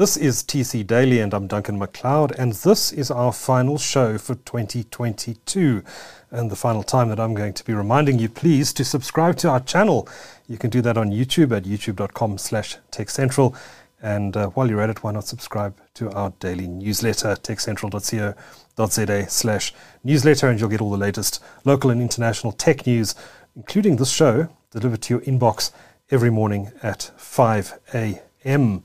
[0.00, 4.34] This is TC Daily, and I'm Duncan McLeod, and this is our final show for
[4.34, 5.82] 2022.
[6.30, 9.50] And the final time that I'm going to be reminding you, please, to subscribe to
[9.50, 10.08] our channel.
[10.48, 13.54] You can do that on YouTube at youtube.com slash techcentral.
[14.00, 19.74] And uh, while you're at it, why not subscribe to our daily newsletter, techcentral.co.za slash
[20.02, 23.14] newsletter, and you'll get all the latest local and international tech news,
[23.54, 25.72] including this show, delivered to your inbox
[26.10, 28.82] every morning at 5 a.m.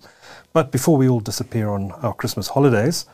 [0.54, 3.06] But before we all disappear on our Christmas holidays,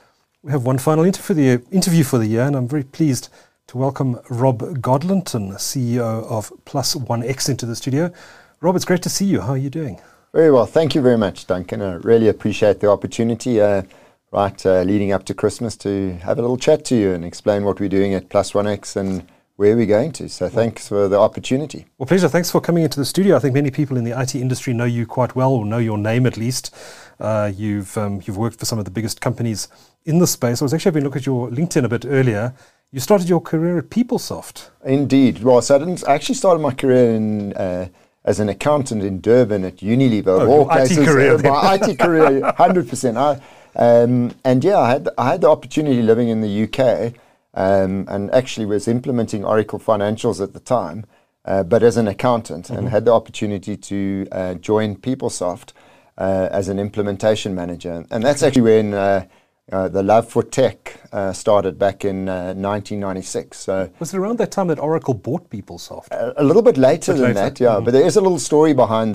[0.44, 3.30] we have one final interview for the, year, and I'm very pleased
[3.67, 8.12] to welcome Rob Godlonton, CEO of Plus One X, into the studio.
[8.59, 9.41] Rob, it's great to see you.
[9.41, 10.02] How are you doing?
[10.34, 10.66] Very well.
[10.66, 11.81] Thank you very much, Duncan.
[11.81, 13.84] I really appreciate the opportunity, uh,
[14.31, 17.64] right, uh, leading up to Christmas to have a little chat to you and explain
[17.64, 20.28] what we're doing at Plus One X and where are we're going to.
[20.30, 21.86] So thanks for the opportunity.
[21.98, 22.28] Well, pleasure.
[22.28, 23.36] Thanks for coming into the studio.
[23.36, 25.98] I think many people in the IT industry know you quite well, or know your
[25.98, 26.76] name at least.
[27.20, 29.68] Uh, you've um, you've worked for some of the biggest companies
[30.06, 30.62] in the space.
[30.62, 32.53] I was actually having a look at your LinkedIn a bit earlier.
[32.92, 34.70] You started your career at PeopleSoft.
[34.84, 35.44] Indeed.
[35.44, 37.53] Well, so I didn't I actually started my career in.
[37.53, 37.88] Uh,
[38.23, 42.52] as an accountant in Durban at Unilever, oh, all cases, IT career, my IT career,
[42.56, 43.18] hundred percent.
[43.18, 47.16] Um, and yeah, I had I had the opportunity living in the UK
[47.53, 51.05] um, and actually was implementing Oracle Financials at the time,
[51.45, 52.77] uh, but as an accountant, mm-hmm.
[52.77, 55.73] and had the opportunity to uh, join PeopleSoft
[56.17, 58.05] uh, as an implementation manager.
[58.11, 59.25] And that's actually when uh,
[59.72, 63.57] uh, the love for tech uh, started back in 1996.
[63.57, 66.11] So was it around that time that Oracle bought PeopleSoft?
[66.11, 67.33] A, a little bit later than later.
[67.33, 67.69] that, yeah.
[67.69, 67.85] Mm-hmm.
[67.85, 69.13] But there is a little story behind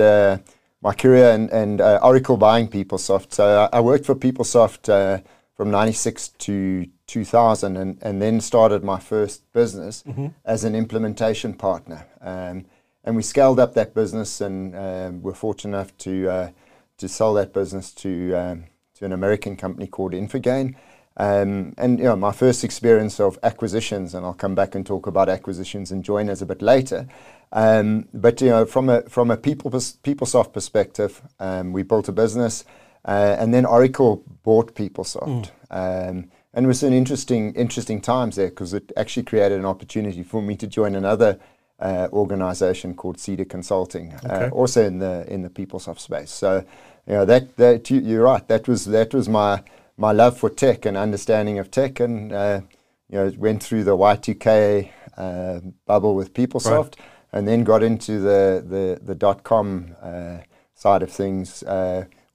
[0.83, 3.33] my career and, and Oracle buying PeopleSoft.
[3.33, 5.23] So I, I worked for PeopleSoft
[5.57, 10.29] from 96 to 2000 and, and then started my first business mm-hmm.
[10.45, 12.07] as an implementation partner.
[12.21, 12.67] Um,
[13.05, 16.51] and we scaled up that business and um, were fortunate enough to, uh,
[16.99, 20.75] to sell that business to, um, to an American company called Infogain.
[21.19, 25.07] Um, and you know, my first experience of acquisitions, and I'll come back and talk
[25.07, 27.07] about acquisitions and joiners a bit later.
[27.53, 32.13] Um, but you know, from a from a people PeopleSoft perspective, um, we built a
[32.13, 32.65] business,
[33.07, 35.51] uh, and then Oracle bought PeopleSoft.
[35.71, 36.29] Mm.
[36.57, 40.41] And it was an interesting, interesting times there because it actually created an opportunity for
[40.41, 41.39] me to join another
[41.79, 44.47] uh, organization called Cedar Consulting, uh, okay.
[44.47, 46.31] uh, also in the in the PeopleSoft space.
[46.31, 46.65] So,
[47.07, 48.49] you know, that that you, are right.
[48.49, 49.63] That was that was my
[49.99, 52.63] my love for tech and understanding of tech, and uh,
[53.11, 54.89] you know, went through the Y2K
[55.19, 56.97] uh, bubble with PeopleSoft, right.
[57.33, 60.39] and then got into the the the dot com uh,
[60.75, 61.63] side of things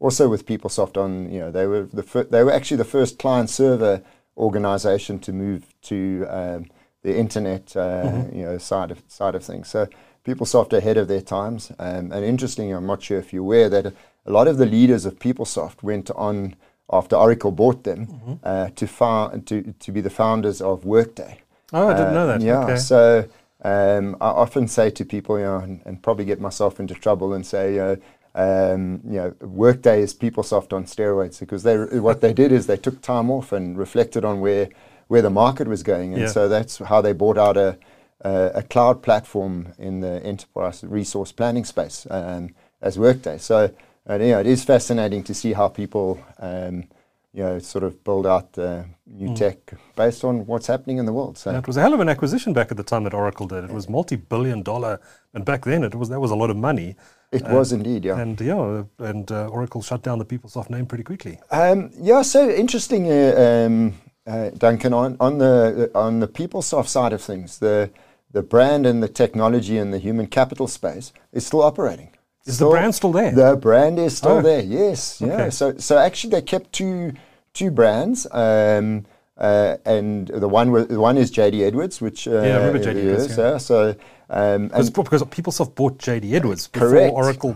[0.02, 3.20] also with PeopleSoft on, you know, they were the fir- they were actually the first
[3.20, 4.02] client server
[4.36, 6.66] organization to move to um,
[7.04, 8.36] the internet, uh, mm-hmm.
[8.36, 9.70] you know, side of side of things.
[9.70, 9.88] So
[10.26, 11.72] PeopleSoft ahead of their times.
[11.78, 15.06] Um, and interesting, I'm not sure if you're aware that a lot of the leaders
[15.06, 16.56] of PeopleSoft went on
[16.92, 18.34] after Oracle bought them mm-hmm.
[18.44, 21.42] uh, to, found, to to be the founders of Workday.
[21.74, 22.42] Oh, I didn't uh, know that.
[22.42, 22.78] Yeah, okay.
[22.78, 23.30] so.
[23.64, 27.36] Um, I often say to people, you know, and, and, probably get myself into trouble
[27.36, 27.98] and say, you know,
[28.34, 32.78] um, you know, Workday is PeopleSoft on steroids because they what they did is they
[32.78, 34.70] took time off and reflected on where
[35.08, 36.28] where the market was going, and yeah.
[36.30, 37.78] so that's how they bought out a,
[38.22, 43.38] a, a cloud platform in the enterprise resource planning space um, as Workday.
[43.38, 43.72] So
[44.10, 46.86] uh, you know, it is fascinating to see how people um,
[47.34, 49.36] you know sort of build out uh, new mm.
[49.36, 51.38] tech based on what's happening in the world.
[51.38, 53.48] So yeah, it was a hell of an acquisition back at the time that Oracle
[53.48, 53.64] did.
[53.64, 55.00] It was multi-billion dollar,
[55.34, 56.96] and back then it was that was a lot of money.
[57.32, 58.20] It uh, was indeed, yeah.
[58.20, 61.40] And yeah, and uh, Oracle shut down the PeopleSoft name pretty quickly.
[61.50, 63.94] Um, yeah, so interesting, uh, um,
[64.28, 64.94] uh, Duncan.
[64.94, 67.90] On, on the on the PeopleSoft side of things, the
[68.32, 72.12] the brand and the technology and the human capital space is still operating.
[72.46, 73.32] Is still, the brand still there?
[73.32, 74.42] The brand is still oh.
[74.42, 74.62] there.
[74.62, 75.22] Yes.
[75.22, 75.32] Okay.
[75.32, 75.50] Yeah.
[75.50, 77.14] So so actually, they kept two
[77.54, 78.28] two brands.
[78.32, 79.06] Um,
[79.38, 82.98] uh, and the one the one is JD Edwards, which uh, yeah, I remember JD
[82.98, 83.38] Edwards.
[83.38, 83.58] Yeah.
[83.58, 83.96] So
[84.32, 87.10] um, because, because PeopleSoft bought JD Edwards before.
[87.10, 87.56] Oracle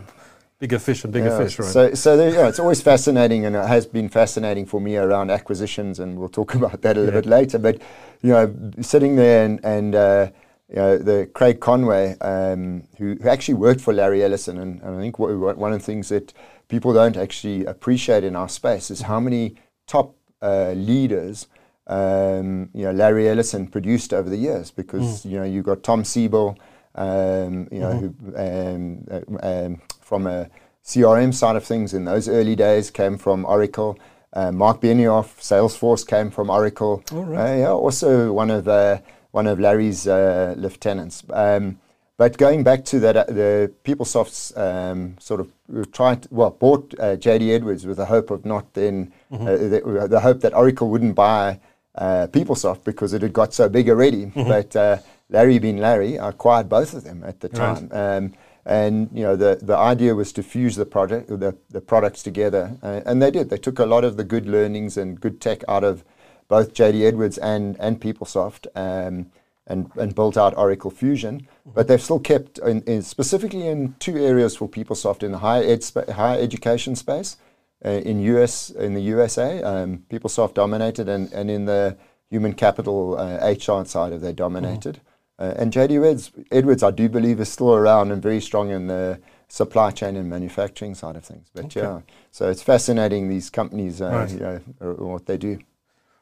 [0.59, 1.67] bigger fish and bigger yeah, fish, right?
[1.67, 5.29] So, so there, yeah, it's always fascinating, and it has been fascinating for me around
[5.29, 7.21] acquisitions, and we'll talk about that a little yeah.
[7.21, 7.59] bit later.
[7.59, 7.81] But
[8.21, 10.29] you know, sitting there and, and uh,
[10.69, 14.97] you know, the Craig Conway, um, who, who, actually worked for Larry Ellison, and, and
[14.97, 16.33] I think what, one of the things that
[16.67, 19.55] people don't actually appreciate in our space is how many
[19.87, 21.47] top uh, leaders.
[21.87, 25.31] Um, you know, Larry Ellison produced over the years because mm.
[25.31, 26.57] you know you got Tom Siebel,
[26.95, 28.29] um, you know, mm-hmm.
[28.31, 30.49] who, um, uh, um, from a
[30.83, 33.97] CRM side of things in those early days came from Oracle.
[34.33, 37.03] Uh, Marc Benioff, Salesforce came from Oracle.
[37.11, 37.53] Oh, right.
[37.53, 38.99] uh, yeah, also one of uh,
[39.31, 41.23] one of Larry's uh, lieutenants.
[41.29, 41.79] Um,
[42.17, 45.51] but going back to that, uh, the PeopleSoft's um, sort of
[45.91, 49.45] tried, well, bought uh, JD Edwards with the hope of not then, mm-hmm.
[49.45, 51.59] uh, the, the, hope that Oracle wouldn't buy
[51.95, 54.27] uh, PeopleSoft because it had got so big already.
[54.27, 54.47] Mm-hmm.
[54.47, 54.97] But uh,
[55.29, 57.89] Larry being Larry I acquired both of them at the time.
[57.89, 58.17] Right.
[58.17, 58.33] Um,
[58.65, 62.77] and you know the, the idea was to fuse the project the, the products together
[62.81, 65.63] uh, and they did they took a lot of the good learnings and good tech
[65.67, 66.03] out of
[66.47, 69.27] both JD Edwards and and PeopleSoft um,
[69.67, 71.71] and and built out Oracle Fusion mm-hmm.
[71.75, 75.63] but they've still kept in, in specifically in two areas for PeopleSoft in the higher
[75.63, 77.37] ed spa- higher education space
[77.85, 81.97] uh, in US in the USA um, PeopleSoft dominated and and in the
[82.31, 85.14] human capital uh, HR side of they dominated mm-hmm.
[85.37, 88.87] Uh, and JD Edwards, Edwards, I do believe, is still around and very strong in
[88.87, 91.49] the supply chain and manufacturing side of things.
[91.53, 91.81] But okay.
[91.81, 92.01] yeah,
[92.31, 94.31] so it's fascinating these companies, uh, right.
[94.31, 95.59] you know, what they do.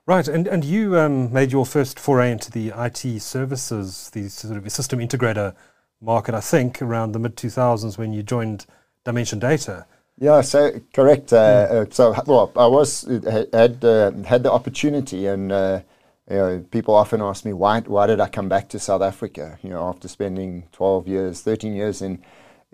[0.05, 4.57] Right, and and you um, made your first foray into the IT services, the sort
[4.57, 5.55] of system integrator
[6.01, 8.65] market, I think, around the mid two thousands when you joined
[9.05, 9.85] Dimension Data.
[10.19, 11.31] Yeah, so correct.
[11.31, 11.93] Uh, mm.
[11.93, 13.03] so well, I was
[13.53, 15.81] had uh, had the opportunity and uh,
[16.29, 19.59] you know, people often ask me why why did I come back to South Africa?
[19.61, 22.23] You know, after spending 12 years, 13 years in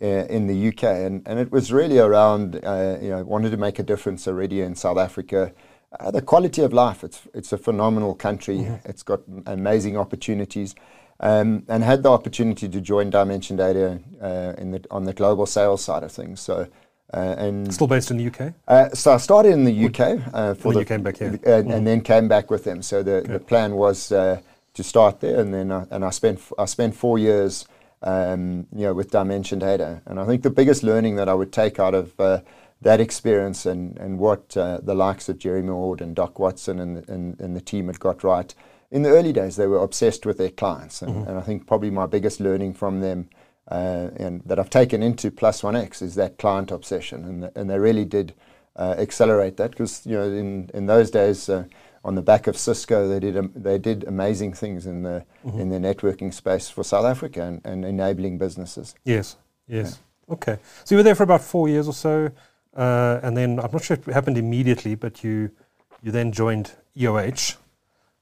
[0.01, 3.57] uh, in the UK, and and it was really around uh, you know wanted to
[3.57, 5.54] make a difference already in South Africa.
[6.00, 8.57] Uh, the quality of life it's it's a phenomenal country.
[8.57, 8.90] Mm-hmm.
[8.90, 10.75] It's got amazing opportunities.
[11.22, 15.46] Um, and had the opportunity to join Dimension Data uh, in the, on the global
[15.46, 16.40] sales side of things.
[16.40, 16.69] So
[17.13, 18.53] uh, and still based in the UK.
[18.67, 21.41] Uh, so I started in the UK uh, for the, you came back here, and,
[21.41, 21.73] mm.
[21.73, 22.81] and, then came back with them.
[22.81, 24.41] So the, the plan was uh,
[24.73, 27.67] to start there, and then and I spent I spent four years,
[28.03, 31.51] um, you know, with Dimension Data, and I think the biggest learning that I would
[31.51, 32.41] take out of uh,
[32.81, 37.07] that experience and and what uh, the likes of Jeremy Ord and Doc Watson and,
[37.09, 38.53] and and the team had got right
[38.91, 41.29] in the early days, they were obsessed with their clients, and, mm-hmm.
[41.29, 43.38] and I think probably my biggest learning from them uh,
[43.75, 47.80] and that I've taken into Plus One X is that client obsession, and and they
[47.80, 48.33] really did
[48.75, 51.50] uh, accelerate that because you know in in those days.
[51.50, 51.66] Uh,
[52.06, 55.60] on the back of Cisco, they did um, they did amazing things in the mm-hmm.
[55.60, 58.95] in the networking space for South Africa and, and enabling businesses.
[59.04, 59.36] Yes,
[59.68, 60.00] yes,
[60.30, 60.60] okay.
[60.86, 62.31] So you were there for about four years or so,
[62.74, 65.51] uh, and then I'm not sure it happened immediately, but you
[66.01, 67.57] you then joined EOH.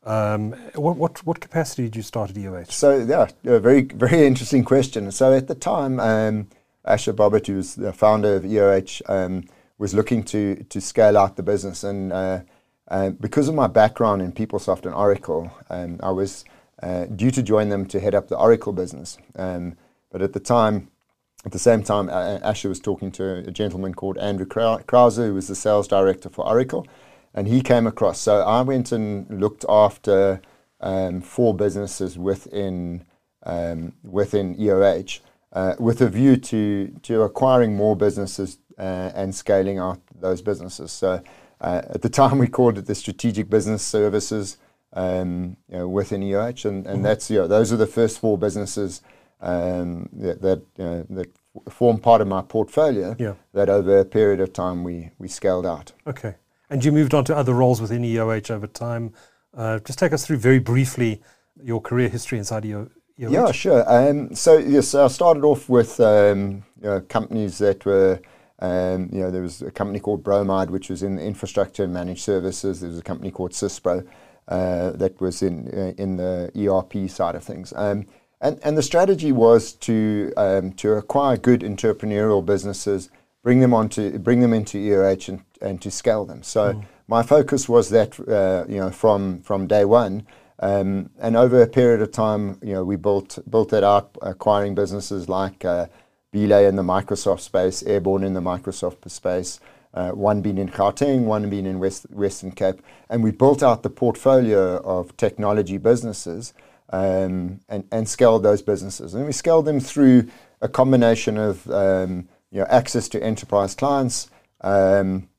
[0.08, 2.72] Um, what, what, what capacity did you start at EOH?
[2.72, 5.12] So yeah, a very very interesting question.
[5.12, 6.48] So at the time, um,
[6.86, 9.44] Asher Bohbot, who was the founder of EOH, um,
[9.78, 12.40] was looking to to scale out the business, and uh,
[12.88, 16.46] uh, because of my background in PeopleSoft and Oracle, um, I was
[16.82, 19.18] uh, due to join them to head up the Oracle business.
[19.36, 19.76] Um,
[20.10, 20.88] but at the time,
[21.44, 25.50] at the same time, Asher was talking to a gentleman called Andrew Krause, who was
[25.50, 26.88] the sales director for Oracle
[27.38, 28.20] and he came across.
[28.20, 30.42] So I went and looked after
[30.82, 33.06] um, four businesses within
[33.44, 35.20] um, within EOH
[35.54, 40.92] uh, with a view to to acquiring more businesses uh, and scaling out those businesses.
[40.92, 41.22] So
[41.62, 44.58] uh, at the time we called it the strategic business services
[44.94, 47.02] um, you know, within EOH, and, and mm-hmm.
[47.04, 49.04] that's you know, those are the first four businesses
[49.42, 51.28] um, that that, that
[51.70, 53.16] form part of my portfolio.
[53.20, 53.36] Yeah.
[53.54, 55.92] That over a period of time we we scaled out.
[56.08, 56.34] Okay.
[56.70, 59.14] And you moved on to other roles within EOH over time.
[59.56, 61.22] Uh, just take us through very briefly
[61.64, 62.92] your career history inside EOH.
[63.18, 63.84] Yeah, sure.
[63.88, 68.20] Um, so yes, I started off with um, you know, companies that were,
[68.60, 72.22] um, you know, there was a company called Bromide, which was in infrastructure and managed
[72.22, 72.82] services.
[72.82, 74.06] There was a company called Cispro
[74.48, 77.74] uh, that was in uh, in the ERP side of things.
[77.76, 78.06] Um,
[78.40, 83.10] and and the strategy was to um, to acquire good entrepreneurial businesses
[83.48, 86.44] bring them onto bring them into EOH and, and to scale them.
[86.44, 86.86] So mm.
[87.08, 90.28] my focus was that uh, you know from from day one.
[90.60, 94.76] Um, and over a period of time, you know, we built built that out, acquiring
[94.76, 95.86] businesses like uh,
[96.34, 99.62] Belay in the Microsoft space, Airborne in the Microsoft space,
[99.94, 103.82] uh, one being in Gauteng, one being in West, Western Cape, and we built out
[103.82, 106.54] the portfolio of technology businesses
[106.90, 109.14] um, and, and scaled those businesses.
[109.14, 110.28] And we scaled them through
[110.60, 112.28] a combination of um,
[112.58, 115.30] you know, access to enterprise clients, um,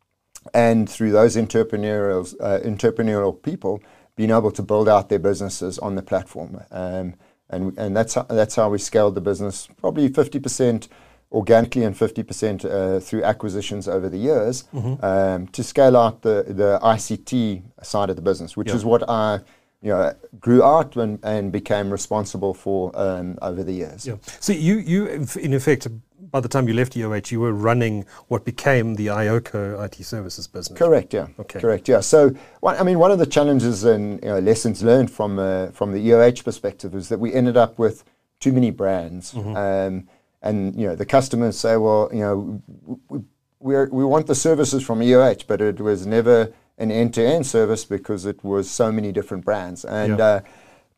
[0.54, 3.82] and through those entrepreneurial uh, entrepreneurial people
[4.14, 6.60] being able to build out their businesses on the platform.
[6.70, 7.14] Um,
[7.50, 10.86] and and that's how, that's how we scaled the business, probably fifty percent
[11.32, 15.04] organically and fifty percent uh, through acquisitions over the years mm-hmm.
[15.04, 19.40] um, to scale out the the ICT side of the business, which is what I
[19.80, 24.06] you know, grew out and, and became responsible for um, over the years.
[24.06, 24.16] Yeah.
[24.40, 25.86] So you, you, in effect,
[26.30, 30.46] by the time you left EOH, you were running what became the iOCO IT services
[30.48, 30.78] business.
[30.78, 31.14] Correct.
[31.14, 31.28] Yeah.
[31.38, 31.60] Okay.
[31.60, 31.88] Correct.
[31.88, 32.00] Yeah.
[32.00, 35.92] So, I mean, one of the challenges and you know, lessons learned from uh, from
[35.92, 38.04] the EOH perspective is that we ended up with
[38.40, 39.32] too many brands.
[39.32, 39.56] Mm-hmm.
[39.56, 40.08] Um,
[40.42, 42.62] and you know the customers say, well, you know,
[43.08, 43.20] we,
[43.60, 48.24] we, we want the services from EOH, but it was never an end-to-end service because
[48.24, 49.84] it was so many different brands.
[49.84, 50.40] And uh,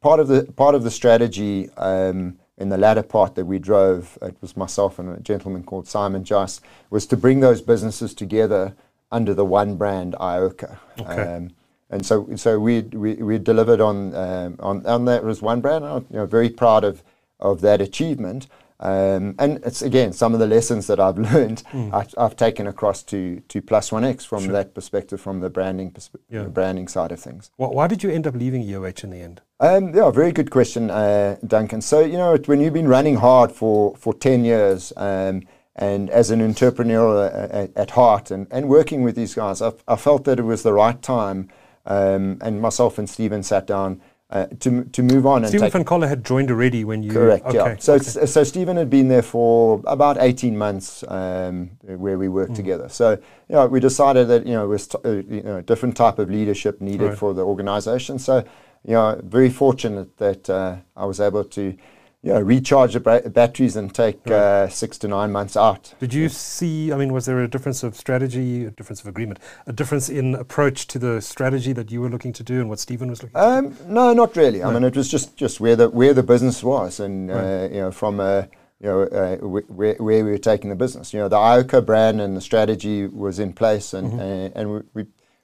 [0.01, 4.19] part of the part of the strategy um, in the latter part that we drove,
[4.23, 6.61] it was myself and a gentleman called Simon Joss,
[6.91, 8.75] was to bring those businesses together
[9.11, 10.79] under the one brand iOCO.
[11.01, 11.23] Okay.
[11.23, 11.51] Um,
[11.89, 15.85] and so, so we we, we delivered on um, on on that was one brand.
[15.85, 17.03] I'm you know, very proud of
[17.41, 18.47] of that achievement.
[18.83, 21.93] Um, and it's again some of the lessons that I've learned mm.
[21.93, 24.53] I, have taken across to to Plus One X from sure.
[24.53, 26.45] that perspective, from the branding persp- yeah.
[26.45, 27.51] the branding side of things.
[27.59, 29.43] Well, why did you end up leaving EOH in the end?
[29.61, 31.83] Um, yeah, very good question, uh, Duncan.
[31.83, 34.93] So you know when you've been running hard for for ten years.
[34.97, 35.43] Um,
[35.77, 39.97] and as an entrepreneur at, at, heart and, and working with these guys, I, I
[39.97, 41.49] felt that it was the right time.
[41.87, 45.45] Um, and myself and Stephen sat down uh, to to move on.
[45.45, 47.47] Stephen and Van Coller had joined already when you correct.
[47.47, 47.77] Okay, yeah.
[47.79, 48.27] So okay.
[48.27, 52.57] so Stephen had been there for about eighteen months um, where we worked mm.
[52.57, 52.89] together.
[52.89, 53.13] So
[53.49, 55.97] you know we decided that you know it was t- uh, you know a different
[55.97, 57.19] type of leadership needed right.
[57.19, 58.19] for the organisation.
[58.19, 58.45] So
[58.85, 61.77] you know very fortunate that uh, I was able to
[62.23, 64.35] you know, recharge the ba- batteries and take right.
[64.35, 65.95] uh, six to nine months out.
[66.01, 66.93] Did you see?
[66.93, 70.35] I mean, was there a difference of strategy, a difference of agreement, a difference in
[70.35, 73.37] approach to the strategy that you were looking to do and what Stephen was looking
[73.37, 73.75] um?
[73.87, 74.59] No, not really.
[74.59, 74.69] No.
[74.69, 77.45] I mean, it was just, just where the where the business was, and uh, right.
[77.45, 78.49] uh, you know, from a
[78.81, 81.13] you know, uh, where, where we were taking the business.
[81.13, 84.21] You know, the iOCO brand and the strategy was in place, and mm-hmm.
[84.21, 85.03] uh, and we, we,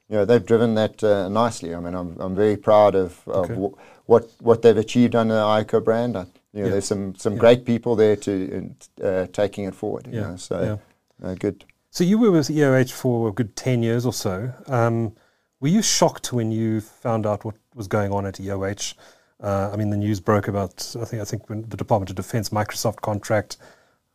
[0.09, 1.75] you know, they've driven that uh, nicely.
[1.75, 3.53] I mean, I'm, I'm very proud of, of okay.
[3.53, 6.17] w- what what they've achieved under the iOCO brand.
[6.17, 6.71] I, you know, yeah.
[6.71, 7.39] there's some some yeah.
[7.39, 10.07] great people there to uh, taking it forward.
[10.11, 10.21] yeah.
[10.21, 10.79] Know, so
[11.23, 11.65] uh, good.
[11.89, 14.53] So you were with EOH for a good ten years or so.
[14.67, 15.15] Um,
[15.59, 18.93] were you shocked when you found out what was going on at EOH?
[19.41, 22.15] Uh, I mean, the news broke about I think I think when the Department of
[22.15, 23.57] Defense Microsoft contract.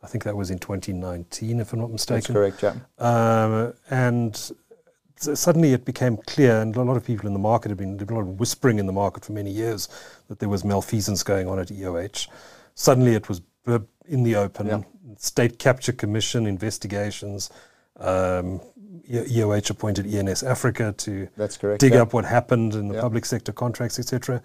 [0.01, 2.33] I think that was in 2019, if I'm not mistaken.
[2.33, 2.61] That's correct.
[2.61, 2.73] Yeah.
[2.99, 4.51] Um, and
[5.23, 8.13] suddenly it became clear, and a lot of people in the market have been, a
[8.13, 9.89] lot of whispering in the market for many years
[10.27, 12.27] that there was malfeasance going on at EOH.
[12.75, 13.41] Suddenly it was
[14.07, 14.67] in the open.
[14.67, 14.81] Yeah.
[15.17, 17.49] State Capture Commission investigations.
[17.99, 18.61] Um,
[19.09, 22.01] EOH appointed ENS Africa to That's correct, dig yeah.
[22.01, 23.01] up what happened in the yeah.
[23.01, 24.41] public sector contracts, etc.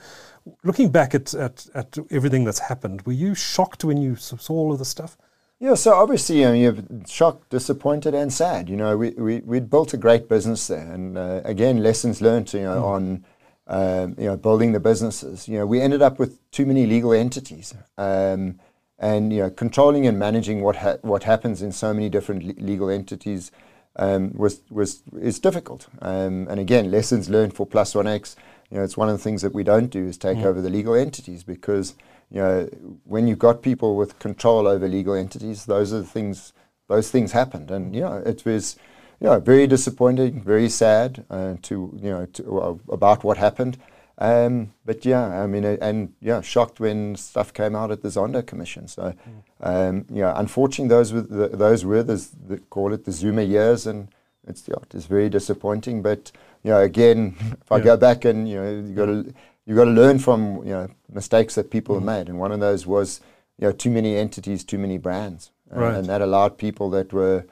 [0.64, 4.73] Looking back at, at, at everything that's happened, were you shocked when you saw all
[4.73, 5.16] of the stuff?
[5.60, 6.76] Yeah, so obviously, you know, you're
[7.08, 8.68] shocked, disappointed, and sad.
[8.68, 10.92] You know, we, we, we'd built a great business there.
[10.92, 12.84] And uh, again, lessons learned, you know, mm.
[12.84, 13.24] on,
[13.66, 15.48] um, you know, building the businesses.
[15.48, 17.74] You know, we ended up with too many legal entities.
[17.96, 18.60] Um,
[19.00, 22.64] and, you know, controlling and managing what, ha- what happens in so many different le-
[22.64, 23.50] legal entities
[23.96, 25.88] um, was, was, is difficult.
[26.00, 28.36] Um, and again, lessons learned for Plus One X.
[28.70, 30.44] You know, it's one of the things that we don't do is take mm.
[30.44, 31.96] over the legal entities because–
[32.30, 32.68] you know,
[33.04, 36.52] when you've got people with control over legal entities, those are the things.
[36.88, 38.76] Those things happened, and you know, it was,
[39.20, 43.78] you know, very disappointing, very sad uh, to you know to, uh, about what happened.
[44.18, 48.08] Um, but yeah, I mean, uh, and yeah, shocked when stuff came out at the
[48.08, 48.88] Zondo Commission.
[48.88, 49.14] So,
[49.61, 53.87] um, yeah, unfortunately, those were the, those were the, the, call it the Zuma years,
[53.87, 54.08] and
[54.47, 56.02] it's yeah, it's very disappointing.
[56.02, 56.32] But
[56.64, 57.85] you know, again, if I yeah.
[57.85, 59.35] go back and you know, you got to
[59.68, 61.98] you've got to learn from you know mistakes that people mm.
[61.98, 63.20] have made, and one of those was
[63.58, 65.94] you know too many entities, too many brands, right.
[65.94, 67.44] and that allowed people that were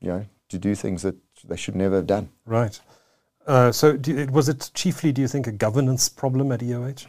[0.00, 2.30] you know to do things that they should never have done.
[2.46, 2.80] Right.
[3.46, 7.06] Uh, so you, was it chiefly, do you think, a governance problem at EOH?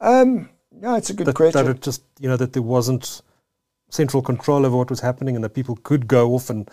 [0.00, 0.48] Um,
[0.80, 1.64] yeah, it's a good that, question.
[1.64, 3.20] That it just you know that there wasn't
[3.90, 6.70] central control over what was happening, and that people could go off and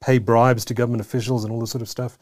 [0.00, 2.18] pay bribes to government officials and all this sort of stuff.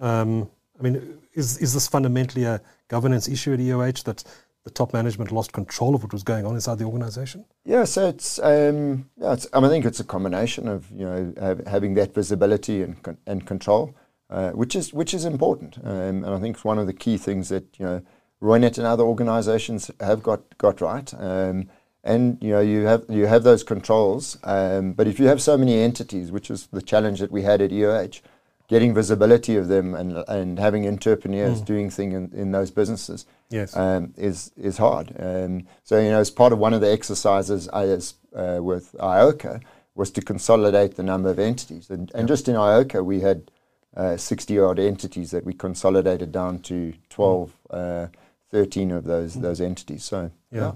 [0.00, 4.24] Um, I mean, is is this fundamentally a governance issue at EOH that
[4.64, 7.44] the top management lost control of what was going on inside the organization?
[7.64, 11.04] Yeah, so it's, um, yeah, it's, I, mean, I think it's a combination of you
[11.04, 13.94] know having that visibility and and control,
[14.30, 17.18] uh, which is which is important, um, and I think it's one of the key
[17.18, 18.02] things that you know
[18.42, 21.12] Reunert and other organizations have got got right.
[21.18, 21.68] Um,
[22.06, 25.56] and you know you have you have those controls, um, but if you have so
[25.56, 28.20] many entities, which is the challenge that we had at EOH,
[28.68, 31.64] getting visibility of them and and having entrepreneurs mm.
[31.64, 33.76] doing things in, in those businesses yes.
[33.76, 35.14] um, is is hard.
[35.18, 39.62] Um, so you know, as part of one of the exercises as uh, with iOCO
[39.94, 43.50] was to consolidate the number of entities, and, and just in iOCO we had
[43.96, 48.04] uh, 60 odd entities that we consolidated down to 12, mm.
[48.04, 48.08] uh,
[48.50, 49.42] 13 of those mm.
[49.42, 50.04] those entities.
[50.04, 50.60] So yeah.
[50.60, 50.72] yeah.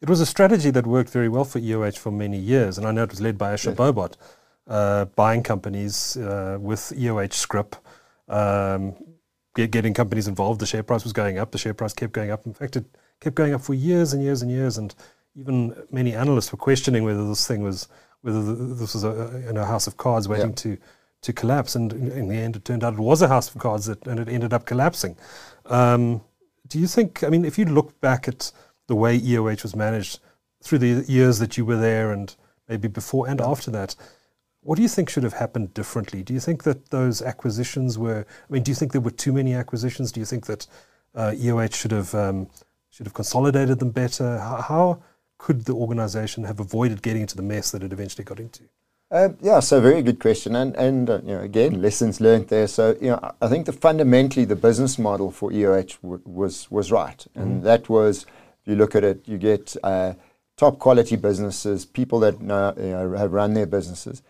[0.00, 2.90] It was a strategy that worked very well for EOH for many years, and I
[2.90, 3.78] know it was led by Asher yes.
[3.78, 4.16] Bohbot uh,
[4.66, 7.76] buying companies uh, with EOH scrip,
[8.28, 8.94] um,
[9.54, 10.60] get, getting companies involved.
[10.60, 11.50] The share price was going up.
[11.50, 12.46] The share price kept going up.
[12.46, 12.84] In fact, it
[13.20, 14.78] kept going up for years and years and years.
[14.78, 14.94] And
[15.38, 17.88] even many analysts were questioning whether this thing was
[18.22, 20.54] whether this was a, house of cards waiting yeah.
[20.54, 20.78] to
[21.22, 21.74] to collapse.
[21.74, 24.20] And in the end, it turned out it was a house of cards, that, and
[24.20, 25.16] it ended up collapsing.
[25.66, 26.22] Um,
[26.68, 27.24] do you think?
[27.24, 28.52] I mean, if you look back at
[28.86, 30.20] the way EOH was managed
[30.62, 32.34] through the years that you were there, and
[32.68, 33.94] maybe before and after that.
[34.62, 36.22] What do you think should have happened differently?
[36.22, 38.24] Do you think that those acquisitions were?
[38.48, 40.12] I mean, do you think there were too many acquisitions?
[40.12, 40.66] Do you think that
[41.14, 42.48] uh, EOH should have um,
[42.90, 44.38] should have consolidated them better?
[44.38, 45.02] How, how,
[45.38, 48.62] could the organisation have avoided getting into the mess that it eventually got into?
[49.10, 52.68] Uh, yeah, so very good question, and and uh, you know again lessons learned there.
[52.68, 56.92] So you know I think the fundamentally the business model for EOH w- was was
[56.92, 57.64] right, and mm.
[57.64, 58.26] that was
[58.62, 60.12] if you look at it, you get uh,
[60.56, 64.22] top quality businesses, people that know, you know, have run their businesses.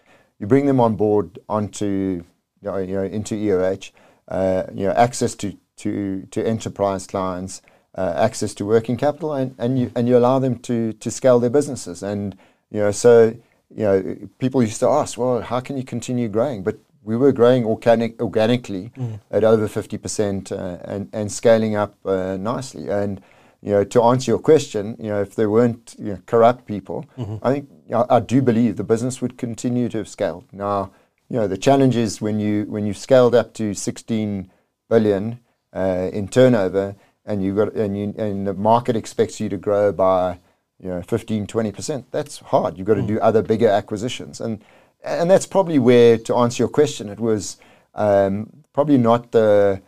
[0.43, 2.25] You bring them on board onto you
[2.61, 3.93] know, you know into EOH,
[4.29, 7.63] uh, you know access to to to enterprise clients
[7.95, 11.39] uh, access to working capital, and, and you and you allow them to to scale
[11.39, 12.03] their businesses.
[12.03, 12.37] And
[12.71, 13.37] you know, so
[13.75, 16.63] you know, people used to ask, well, how can you continue growing?
[16.63, 19.21] But we were growing organic, organically mm.
[19.31, 22.89] at over fifty percent uh, and and scaling up uh, nicely.
[22.89, 23.21] And
[23.61, 27.07] you know, to answer your question, you know, if there weren't you know, corrupt people,
[27.17, 27.37] mm-hmm.
[27.43, 30.45] I think I, I do believe the business would continue to have scaled.
[30.53, 30.93] Now,
[31.29, 34.51] you know, the challenge is when you when you've scaled up to 16
[34.89, 35.41] billion
[35.75, 36.95] uh, in turnover,
[37.25, 40.39] and you got and you and the market expects you to grow by
[40.81, 43.07] you know 15 20 percent that's hard you've got to mm.
[43.07, 44.63] do other bigger acquisitions and
[45.05, 47.59] and that's probably where to answer your question it was
[47.95, 49.83] um, probably not the,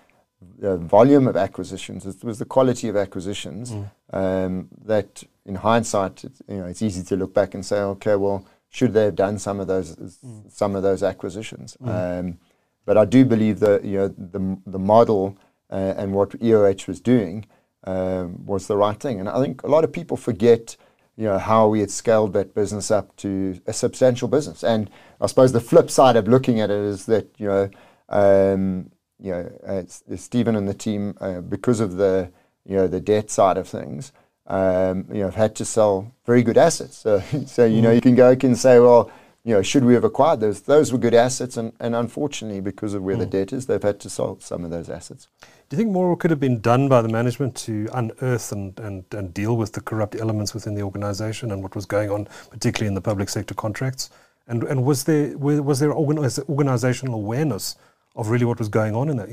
[0.59, 3.91] the, volume of acquisitions it was the quality of acquisitions mm.
[4.13, 8.17] um, that in hindsight it, you know it's easy to look back and say okay
[8.17, 10.51] well should they have done some of those mm.
[10.51, 11.89] some of those acquisitions mm.
[11.89, 12.39] um,
[12.85, 15.39] but I do believe that you know the the model
[15.71, 17.47] uh, and what EOH was doing
[17.85, 19.21] um, was the right thing.
[19.21, 20.77] And I think a lot of people forget,
[21.17, 24.63] you know, how we had scaled that business up to a substantial business.
[24.63, 27.71] And I suppose the flip side of looking at it is that, you know,
[28.09, 32.31] um, you know, uh, Stephen and the team, uh, because of the,
[32.65, 34.12] you know, the debt side of things,
[34.46, 36.96] um, you know, have had to sell very good assets.
[36.96, 39.11] So, so you know, you can go and say, well,
[39.44, 40.62] you know, should we have acquired those?
[40.62, 43.20] Those were good assets, and, and unfortunately, because of where mm.
[43.20, 45.28] the debt is, they've had to sell some of those assets.
[45.68, 49.04] Do you think more could have been done by the management to unearth and, and,
[49.12, 52.88] and deal with the corrupt elements within the organisation and what was going on, particularly
[52.88, 54.09] in the public sector contracts?
[54.46, 57.76] And, and was there was there organisational awareness
[58.16, 59.26] of really what was going on in, the,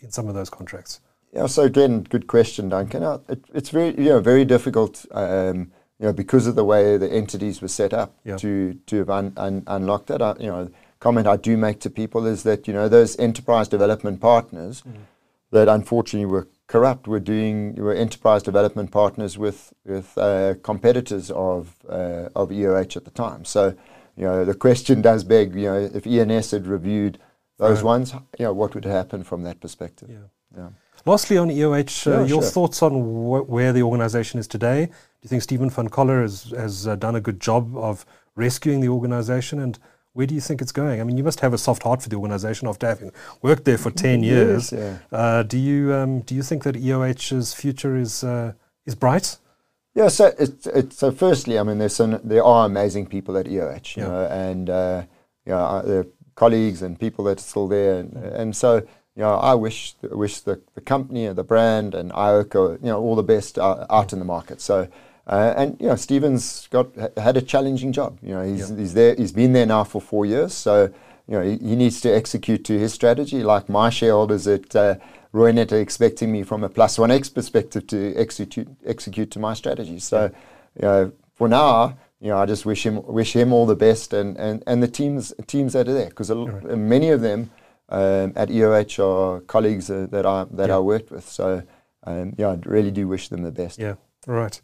[0.00, 1.00] in some of those contracts?
[1.32, 1.46] Yeah.
[1.46, 3.02] So again, good question, Duncan.
[3.02, 5.06] Uh, it, it's very you know very difficult.
[5.12, 8.36] Um, you know, because of the way the entities were set up yeah.
[8.36, 10.20] to to have un, un, unlocked that.
[10.20, 10.68] I, you know,
[10.98, 14.94] comment I do make to people is that you know those enterprise development partners mm.
[15.52, 21.76] that unfortunately were corrupt were doing were enterprise development partners with with uh, competitors of
[21.88, 23.44] uh, of EOH at the time.
[23.44, 23.74] So
[24.16, 27.18] you know the question does beg you know if ENS had reviewed
[27.58, 27.84] those right.
[27.84, 30.10] ones, you know what would happen from that perspective.
[30.10, 30.28] Yeah.
[30.56, 30.68] yeah.
[31.04, 32.50] Lastly, on EOH, uh, your sure.
[32.50, 34.86] thoughts on wh- where the organisation is today?
[34.86, 38.80] Do you think Stephen van Coller has, has uh, done a good job of rescuing
[38.80, 39.58] the organisation?
[39.58, 39.78] And
[40.12, 41.00] where do you think it's going?
[41.00, 43.78] I mean, you must have a soft heart for the organisation after having worked there
[43.78, 44.72] for 10 years.
[44.72, 45.18] Yes, yeah.
[45.18, 48.52] uh, do, you, um, do you think that EOH's future is, uh,
[48.86, 49.38] is bright?
[49.94, 53.46] Yeah, so it's, it's, so firstly, I mean, there's some, there are amazing people at
[53.46, 54.08] EOH, you yeah.
[54.08, 55.02] know, and uh,
[55.44, 56.02] you know, uh,
[56.34, 60.40] colleagues and people that are still there, and, and so you know, I wish wish
[60.40, 64.12] the, the company and the brand and IOCO, you know, all the best uh, out
[64.12, 64.60] in the market.
[64.60, 64.88] So,
[65.26, 68.18] uh, and you know, Stephen's got had a challenging job.
[68.22, 69.14] You know, he's, he's there.
[69.14, 70.54] He's been there now for four years.
[70.54, 70.92] So,
[71.28, 73.42] you know, he, he needs to execute to his strategy.
[73.42, 74.96] Like my shareholders at uh,
[75.34, 79.52] Reunert are expecting me from a plus one X perspective to execute execute to my
[79.52, 79.98] strategy.
[79.98, 80.32] So,
[80.76, 84.14] you know, for now, you know, I just wish him wish him all the best
[84.14, 86.78] and and, and the teams teams that are there because right.
[86.78, 87.50] many of them
[87.92, 90.76] um, at EOH are colleagues uh, that I that yeah.
[90.76, 91.28] I worked with.
[91.28, 91.62] So
[92.04, 93.78] um, yeah, I really do wish them the best.
[93.78, 93.94] Yeah,
[94.26, 94.60] right.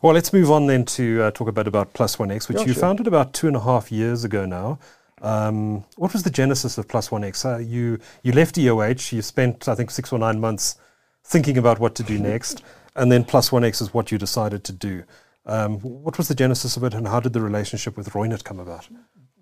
[0.00, 2.58] Well, let's move on then to uh, talk a bit about Plus One X, which
[2.58, 2.80] yeah, you sure.
[2.80, 4.78] founded about two and a half years ago now.
[5.20, 7.44] Um, what was the genesis of Plus One X?
[7.44, 9.12] Uh, you you left EOH.
[9.12, 10.76] You spent I think six or nine months
[11.24, 12.64] thinking about what to do next,
[12.96, 15.04] and then Plus One X is what you decided to do.
[15.44, 18.60] Um, what was the genesis of it, and how did the relationship with Reunert come
[18.60, 18.88] about?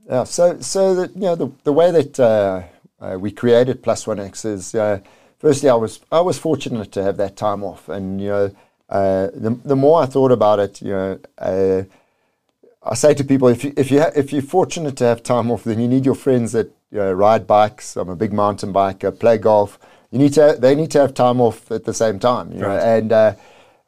[0.06, 2.62] Yeah, so so the, you know the the way that uh,
[3.00, 5.00] uh, we created Plus One X is uh,
[5.38, 8.50] firstly I was I was fortunate to have that time off, and you know
[8.88, 11.18] uh, the the more I thought about it, you know.
[11.38, 11.82] Uh,
[12.82, 15.50] I say to people, if you if you ha- if you're fortunate to have time
[15.50, 17.96] off, then you need your friends that you know, ride bikes.
[17.96, 19.78] I'm a big mountain biker, play golf.
[20.10, 22.76] You need to they need to have time off at the same time, you right.
[22.76, 22.82] know.
[22.82, 23.34] And uh,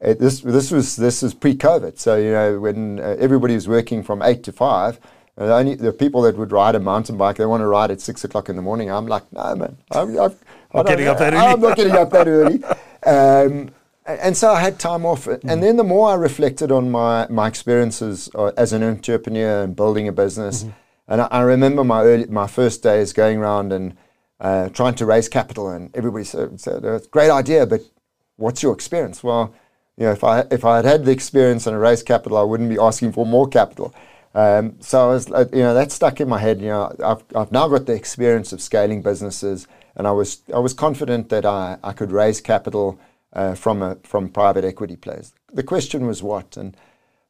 [0.00, 1.98] it, this this was this is pre-COVID.
[1.98, 5.00] So you know when uh, everybody was working from eight to five,
[5.36, 8.00] the only the people that would ride a mountain bike, they want to ride at
[8.00, 8.90] six o'clock in the morning.
[8.90, 10.36] I'm like, no man, I'm, I'm
[10.74, 11.46] not getting up that early.
[11.46, 12.62] I'm not getting up that early.
[13.04, 13.70] Um,
[14.04, 15.26] and so I had time off.
[15.26, 15.40] Mm.
[15.48, 19.76] And then the more I reflected on my, my experiences uh, as an entrepreneur and
[19.76, 20.72] building a business, mm-hmm.
[21.08, 23.96] and I, I, remember my early, my first days going around and
[24.40, 27.80] uh, trying to raise capital, and everybody said, said "It's a great idea, but
[28.36, 29.54] what's your experience?" Well,
[29.96, 32.70] you know, if I if I had had the experience and raised capital, I wouldn't
[32.70, 33.94] be asking for more capital.
[34.34, 36.60] Um, so I was, you know, that stuck in my head.
[36.60, 39.66] You know, I've, I've now got the experience of scaling businesses,
[39.96, 42.98] and I was I was confident that I, I could raise capital
[43.32, 45.32] uh, from a, from private equity players.
[45.52, 46.76] The question was what, and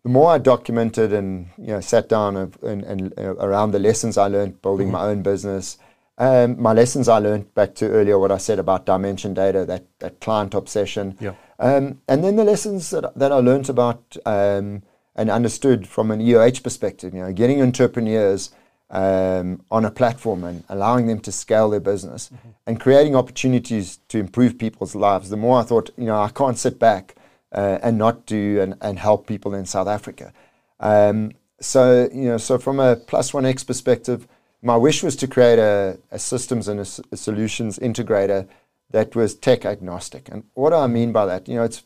[0.04, 3.78] the more I documented and you know sat down and, and, and uh, around the
[3.80, 4.96] lessons I learned building mm-hmm.
[4.96, 5.78] my own business,
[6.18, 9.86] um, my lessons I learned back to earlier, what I said about dimension data, that,
[9.98, 11.16] that client obsession.
[11.20, 11.34] Yeah.
[11.58, 14.82] Um, and then the lessons that, that I learned about um,
[15.14, 18.50] and understood from an EOH perspective, you know, getting entrepreneurs
[18.90, 22.50] um, on a platform and allowing them to scale their business mm-hmm.
[22.66, 25.30] and creating opportunities to improve people's lives.
[25.30, 27.16] The more I thought, you know, I can't sit back
[27.52, 30.32] uh, and not do and, and help people in South Africa.
[30.80, 34.26] Um, so, you know, so from a plus one X perspective,
[34.62, 38.48] my wish was to create a, a systems and a, a, solutions integrator
[38.90, 40.28] that was tech agnostic.
[40.30, 41.48] And what do I mean by that?
[41.48, 41.82] You know, it's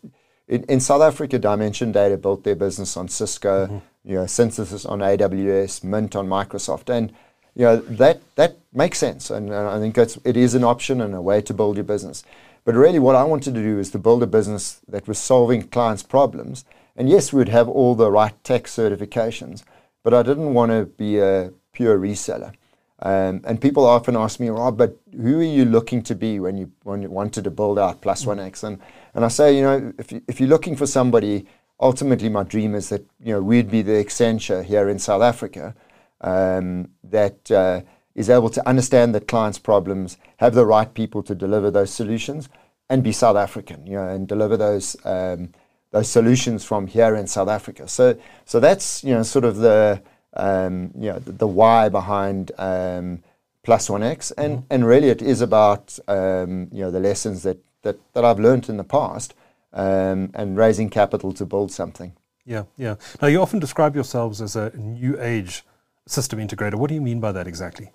[0.48, 3.78] in, in South Africa, Dimension Data built their business on Cisco, mm-hmm.
[4.04, 7.12] you know, Synthesis on AWS, Mint on Microsoft, and
[7.54, 9.30] you know that that makes sense.
[9.30, 11.84] And, and I think it's, it is an option and a way to build your
[11.84, 12.22] business.
[12.64, 15.62] But really, what I wanted to do is to build a business that was solving
[15.68, 16.64] clients' problems.
[16.96, 19.62] And yes, we would have all the right tech certifications,
[20.02, 22.54] but I didn't want to be a pure reseller.
[23.00, 26.56] Um, and people often ask me, Rob, but who are you looking to be when
[26.56, 28.62] you when you wanted to build out Plus One X?
[28.62, 28.78] And
[29.14, 31.46] and I say, you know, if you, if you're looking for somebody,
[31.78, 35.74] ultimately my dream is that you know we'd be the Accenture here in South Africa
[36.22, 37.82] um, that uh,
[38.14, 42.48] is able to understand the client's problems, have the right people to deliver those solutions,
[42.88, 44.96] and be South African, you know, and deliver those.
[45.04, 45.52] Um,
[45.92, 47.88] those solutions from here in South Africa.
[47.88, 50.02] So, so that's you know sort of the
[50.36, 53.22] um, you know, the, the why behind um,
[53.62, 54.66] Plus One X, and mm-hmm.
[54.70, 58.68] and really it is about um, you know the lessons that that that I've learned
[58.68, 59.34] in the past,
[59.72, 62.12] um, and raising capital to build something.
[62.44, 62.94] Yeah, yeah.
[63.20, 65.64] Now you often describe yourselves as a new age
[66.06, 66.76] system integrator.
[66.76, 67.90] What do you mean by that exactly?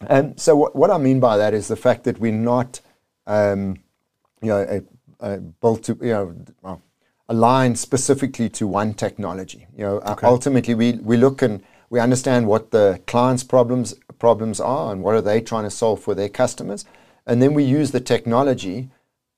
[0.00, 2.80] And um, so what, what I mean by that is the fact that we're not,
[3.26, 3.78] um,
[4.40, 4.82] you know, a,
[5.20, 6.36] a built to you know.
[6.62, 6.82] Well,
[7.28, 9.66] aligned specifically to one technology.
[9.76, 10.26] You know, uh, okay.
[10.26, 15.14] ultimately we, we look and we understand what the client's problems problems are and what
[15.14, 16.84] are they trying to solve for their customers,
[17.26, 18.90] and then we use the technology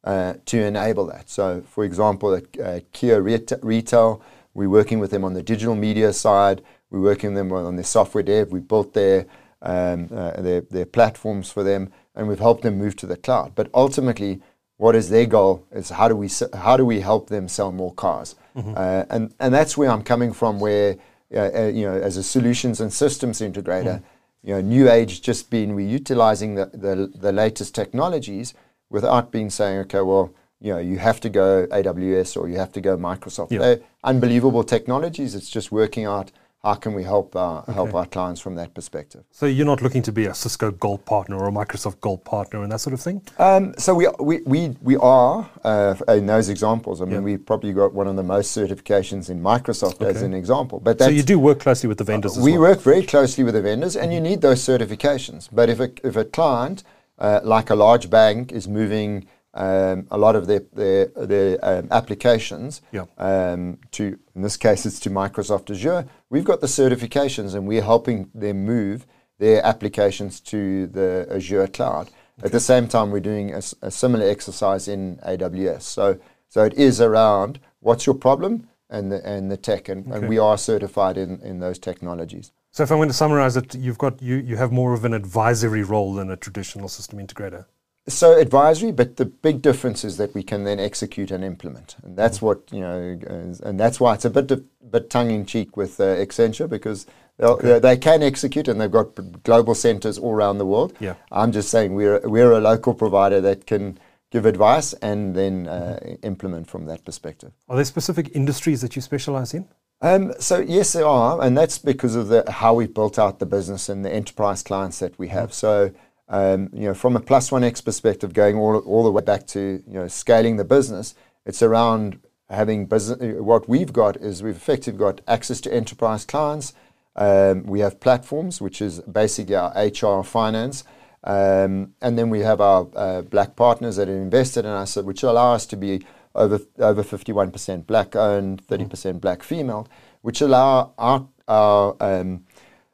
[0.04, 1.28] uh, to enable that.
[1.28, 4.22] So, for example, at uh, Kia Retail,
[4.54, 6.62] we're working with them on the digital media side.
[6.90, 8.50] We're working with them on their software dev.
[8.50, 9.26] We built their
[9.62, 13.54] um, uh, their, their platforms for them, and we've helped them move to the cloud.
[13.54, 14.40] But ultimately,
[14.80, 17.92] what is their goal is how do we how do we help them sell more
[17.92, 18.72] cars mm-hmm.
[18.74, 20.96] uh, and and that's where I'm coming from where
[21.34, 24.02] uh, uh, you know as a solutions and systems integrator mm.
[24.42, 28.54] you know new age just been we utilizing the, the the latest technologies
[28.88, 32.72] without being saying okay well you know you have to go AWS or you have
[32.72, 33.60] to go Microsoft yep.
[33.60, 36.32] they're unbelievable technologies it's just working out
[36.62, 37.72] how can we help our, okay.
[37.72, 39.24] help our clients from that perspective?
[39.30, 42.62] So you're not looking to be a Cisco Gold partner or a Microsoft Gold partner
[42.62, 43.22] and that sort of thing?
[43.38, 47.00] Um, so we, we, we, we are uh, in those examples.
[47.00, 50.10] I mean, we've probably got one of the most certifications in Microsoft okay.
[50.10, 50.80] as an example.
[50.80, 52.36] But so you do work closely with the vendors.
[52.36, 52.72] Uh, we well.
[52.72, 55.48] work very closely with the vendors, and you need those certifications.
[55.50, 56.84] But if a, if a client,
[57.18, 61.88] uh, like a large bank, is moving um, a lot of their their, their um,
[61.90, 63.06] applications yeah.
[63.18, 66.06] um, to in this case it's to Microsoft Azure.
[66.30, 69.06] We've got the certifications and we're helping them move
[69.38, 72.06] their applications to the Azure cloud.
[72.06, 72.46] Okay.
[72.46, 75.82] At the same time, we're doing a, a, similar exercise in AWS.
[75.82, 80.18] So so it is around what's your problem and the and the tech and, okay.
[80.18, 82.52] and we are certified in, in those technologies.
[82.70, 85.14] So if I'm going to summarize it, you've got you you have more of an
[85.14, 87.66] advisory role than a traditional system integrator
[88.10, 92.16] so advisory, but the big difference is that we can then execute and implement, and
[92.16, 92.42] that's mm.
[92.42, 93.18] what you know,
[93.62, 97.06] and that's why it's a bit of, bit tongue in cheek with uh, Accenture because
[97.40, 97.78] okay.
[97.78, 100.94] they can execute and they've got global centers all around the world.
[101.00, 101.14] Yeah.
[101.30, 103.98] I'm just saying we're we're a local provider that can
[104.30, 106.14] give advice and then uh, mm-hmm.
[106.26, 107.52] implement from that perspective.
[107.68, 109.68] Are there specific industries that you specialize in?
[110.02, 113.46] Um, so yes, there are, and that's because of the how we built out the
[113.46, 115.50] business and the enterprise clients that we have.
[115.50, 115.54] Mm.
[115.54, 115.92] So
[116.30, 119.46] um, you know, from a plus one X perspective, going all, all the way back
[119.48, 121.14] to you know scaling the business,
[121.44, 123.18] it's around having business.
[123.40, 126.72] What we've got is we've effectively got access to enterprise clients.
[127.16, 130.84] Um, we have platforms, which is basically our HR finance.
[131.22, 135.22] Um, and then we have our uh, black partners that are invested in us, which
[135.22, 136.02] allow us to be
[136.34, 139.20] over over 51% black owned, 30% mm.
[139.20, 139.88] black female,
[140.22, 142.44] which allow our, our um,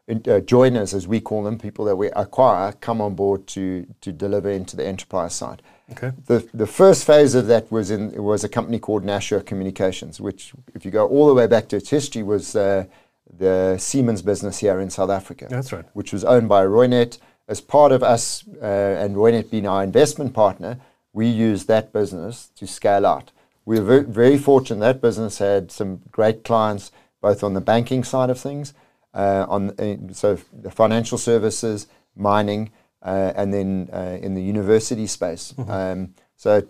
[0.08, 4.12] uh, joiners, as we call them, people that we acquire, come on board to to
[4.12, 5.62] deliver into the enterprise side.
[5.92, 6.12] Okay.
[6.26, 10.52] The the first phase of that was in was a company called Nashua Communications, which,
[10.74, 12.84] if you go all the way back to its history, was uh,
[13.38, 15.46] the Siemens business here in South Africa.
[15.50, 15.84] That's right.
[15.92, 17.18] Which was owned by Reunert.
[17.48, 20.78] As part of us uh, and Reunert being our investment partner,
[21.12, 23.30] we used that business to scale out.
[23.64, 26.90] We were very, very fortunate that business had some great clients,
[27.20, 28.74] both on the banking side of things
[29.48, 32.70] on uh, so the financial services, mining,
[33.02, 33.88] uh, and then
[34.22, 35.54] in the university space.
[35.56, 35.70] Mm-hmm.
[35.70, 36.66] Um, so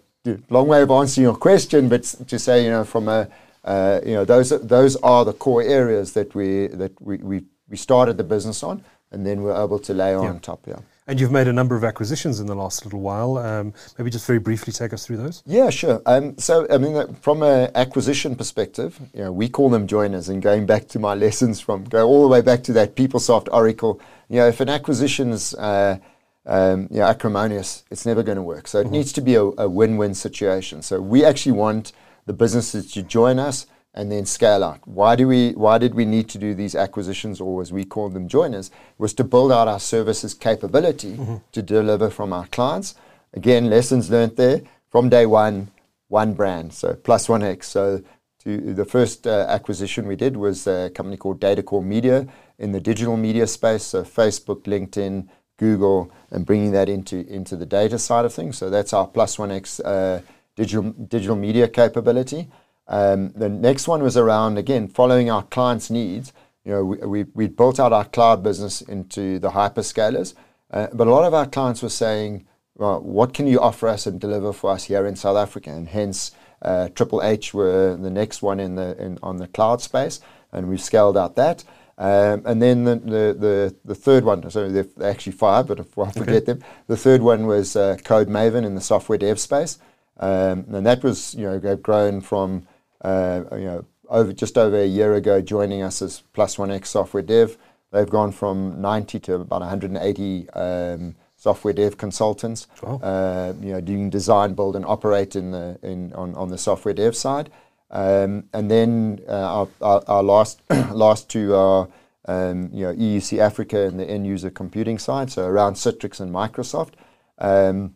[0.50, 3.28] long way of answering your question, but to say you know from a
[3.64, 7.76] uh, you know those those are the core areas that we that we, we, we
[7.76, 10.40] started the business on, and then we're able to lay on yeah.
[10.40, 10.66] top.
[10.66, 10.78] Yeah.
[11.08, 13.38] And you've made a number of acquisitions in the last little while.
[13.38, 15.42] Um, maybe just very briefly take us through those.
[15.46, 16.02] Yeah, sure.
[16.04, 20.28] Um, so, I mean, from an acquisition perspective, you know, we call them joiners.
[20.28, 23.48] And going back to my lessons from go all the way back to that PeopleSoft
[23.52, 25.98] Oracle, you know, if an acquisition is uh,
[26.46, 28.68] um, you know, acrimonious, it's never going to work.
[28.68, 28.92] So it mm-hmm.
[28.92, 30.82] needs to be a, a win-win situation.
[30.82, 31.92] So we actually want
[32.26, 33.66] the businesses to join us
[33.96, 34.80] and then scale out.
[34.86, 35.52] Why do we?
[35.52, 38.70] Why did we need to do these acquisitions, or as we call them, joiners?
[38.98, 41.36] Was to build out our services capability mm-hmm.
[41.52, 42.94] to deliver from our clients.
[43.32, 45.70] Again, lessons learned there from day one.
[46.08, 47.66] One brand, so plus one X.
[47.66, 48.00] So
[48.44, 52.28] to, the first uh, acquisition we did was a company called Datacore Media
[52.60, 57.66] in the digital media space, so Facebook, LinkedIn, Google, and bringing that into into the
[57.66, 58.56] data side of things.
[58.56, 60.20] So that's our plus one X uh,
[60.54, 62.48] digital digital media capability.
[62.88, 66.32] Um, the next one was around, again, following our clients' needs.
[66.64, 70.34] You know, we, we, we built out our cloud business into the hyperscalers,
[70.70, 74.06] uh, but a lot of our clients were saying, well, what can you offer us
[74.06, 75.70] and deliver for us here in South Africa?
[75.70, 79.80] And hence, uh, Triple H were the next one in the in, on the cloud
[79.80, 80.20] space,
[80.52, 81.64] and we've scaled out that.
[81.98, 85.98] Um, and then the, the, the, the, third one, so they're actually five, but if
[85.98, 86.52] I forget okay.
[86.52, 89.78] them, the third one was uh, Code Maven in the software dev space.
[90.18, 92.66] Um, and that was, you know, grown from
[93.02, 96.90] uh, you know, over just over a year ago, joining us as Plus One X
[96.90, 97.56] Software Dev.
[97.92, 102.66] They've gone from 90 to about 180 um, software dev consultants.
[102.82, 102.98] Wow.
[103.02, 106.94] Uh, you know, doing design, build, and operate in the in on, on the software
[106.94, 107.50] dev side.
[107.90, 111.88] Um, and then uh, our, our, our, last last two are
[112.24, 116.34] um, you know EUC Africa and the end user computing side, so around Citrix and
[116.34, 116.94] Microsoft.
[117.38, 117.94] Um,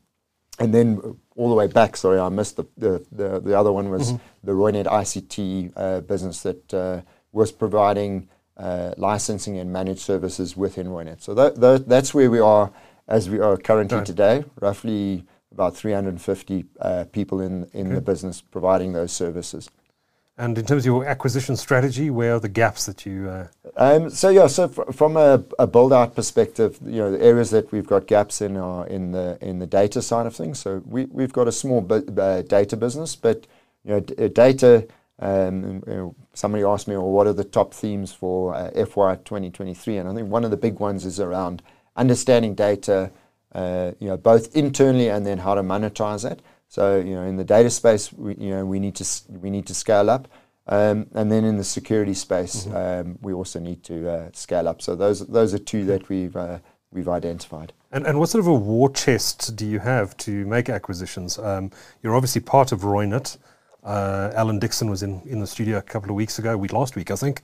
[0.59, 3.89] and then all the way back, sorry, I missed the, the, the, the other one
[3.89, 4.47] was mm-hmm.
[4.47, 7.01] the Reunert ICT uh, business that uh,
[7.33, 11.23] was providing uh, licensing and managed services within Reunert.
[11.23, 12.71] So that, that, that's where we are
[13.09, 14.07] as we are currently right.
[14.07, 17.95] today, roughly about 350 uh, people in, in okay.
[17.95, 19.71] the business providing those services.
[20.41, 23.29] And in terms of your acquisition strategy, where are the gaps that you?
[23.29, 27.51] Uh um, so yeah, so fr- from a, a build-out perspective, you know, the areas
[27.51, 30.59] that we've got gaps in are in the in the data side of things.
[30.59, 33.47] So we we've got a small uh, data business, but
[33.85, 34.89] you know, d- uh, data.
[35.19, 39.17] Um, you know, somebody asked me, well, what are the top themes for uh, FY
[39.17, 39.99] 2023?
[39.99, 41.63] And I think one of the big ones is around
[41.95, 43.11] understanding data,
[43.55, 46.41] uh, you know, both internally and then how to monetize it.
[46.71, 49.67] So you know, in the data space, we, you know, we need to we need
[49.67, 50.29] to scale up,
[50.69, 53.09] um, and then in the security space, mm-hmm.
[53.09, 54.81] um, we also need to uh, scale up.
[54.81, 56.61] So those those are two that we've uh,
[56.93, 57.73] we've identified.
[57.91, 61.41] And, and what sort of a war chest do you have to make acquisitions?
[61.41, 61.73] Um,
[62.05, 63.37] you're obviously part of Reunert.
[63.83, 66.95] Uh, Alan Dickson was in, in the studio a couple of weeks ago, week last
[66.95, 67.41] week, I think.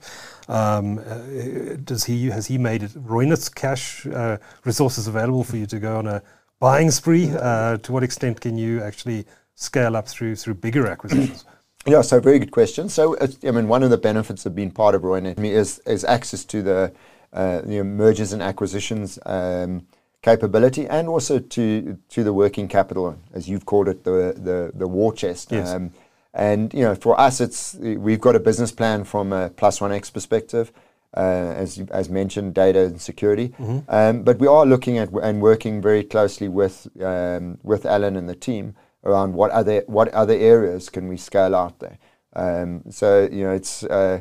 [0.47, 5.79] Um, uh, does he has he made Reunert's cash uh, resources available for you to
[5.79, 6.23] go on a
[6.59, 7.31] buying spree?
[7.31, 11.45] Uh, to what extent can you actually scale up through through bigger acquisitions?
[11.85, 12.89] Yeah, so very good question.
[12.89, 16.43] So, I mean, one of the benefits of being part of Reunert is is access
[16.45, 16.91] to the
[17.31, 19.87] uh, you know, mergers and acquisitions um,
[20.21, 24.87] capability, and also to to the working capital, as you've called it, the the, the
[24.87, 25.51] war chest.
[25.51, 25.69] Yes.
[25.69, 25.93] Um,
[26.33, 29.93] and you know, for us, it's we've got a business plan from a plus one
[29.93, 30.73] X perspective
[31.19, 33.49] as as mentioned, data and security.
[33.49, 33.79] Mm-hmm.
[33.89, 38.29] Um, but we are looking at and working very closely with um, with Alan and
[38.29, 41.97] the team around what other what other areas can we scale out there.
[42.35, 44.19] Um, so you know, it's uh,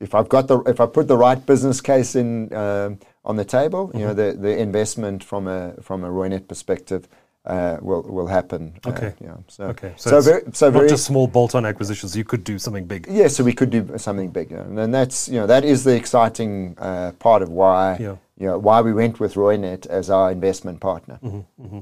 [0.00, 3.44] if I've got the if I put the right business case in um, on the
[3.44, 3.98] table, mm-hmm.
[3.98, 4.42] you know, mm-hmm.
[4.42, 7.08] the the investment from a from a Reunert perspective.
[7.46, 8.72] Uh, will will happen.
[8.86, 9.14] Uh, okay.
[9.20, 9.36] yeah.
[9.48, 9.92] So, okay.
[9.98, 12.16] So, so, very, so not very, just small bolt-on acquisitions.
[12.16, 13.06] You could do something big.
[13.06, 13.28] Yeah.
[13.28, 17.12] So we could do something bigger, and that's you know that is the exciting uh,
[17.18, 18.16] part of why yeah.
[18.38, 21.18] you know why we went with Reunert as our investment partner.
[21.22, 21.80] Mm-hmm, mm-hmm.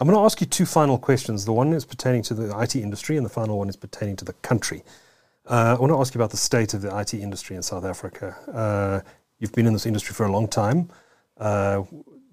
[0.00, 1.44] I'm going to ask you two final questions.
[1.44, 4.24] The one is pertaining to the IT industry, and the final one is pertaining to
[4.24, 4.82] the country.
[5.46, 7.84] Uh, I want to ask you about the state of the IT industry in South
[7.84, 8.36] Africa.
[8.52, 9.00] Uh,
[9.38, 10.90] you've been in this industry for a long time.
[11.38, 11.84] Uh,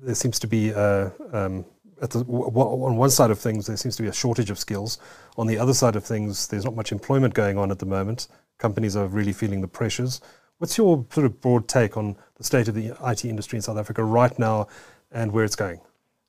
[0.01, 3.95] there seems to be um, at the, w- on one side of things, there seems
[3.97, 4.97] to be a shortage of skills.
[5.37, 8.27] On the other side of things, there's not much employment going on at the moment.
[8.57, 10.21] Companies are really feeling the pressures.
[10.57, 13.77] What's your sort of broad take on the state of the IT industry in South
[13.77, 14.67] Africa right now
[15.11, 15.81] and where it's going?